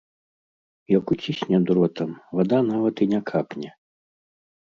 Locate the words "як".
0.93-1.11